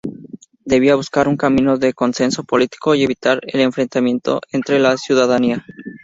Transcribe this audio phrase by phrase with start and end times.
[0.65, 5.63] Debía buscar un camino de consenso político y evitar el enfrentamiento entre la ciudadanía.